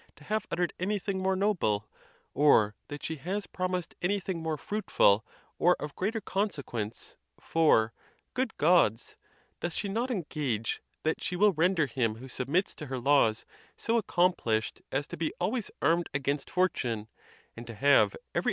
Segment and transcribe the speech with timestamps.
[0.15, 0.23] to.
[0.23, 1.87] have uttered: any thing more noble,
[2.33, 5.23] or that she has promised anything more fruitful
[5.59, 7.93] or of greater consequénce, for,
[8.33, 9.15] good Gods!
[9.59, 13.45] doth she not engage that she will render him who submits to her laws
[13.77, 17.07] so accomplished as to be always armed against fortune,
[17.55, 18.15] and to have.
[18.33, 18.39] eyery.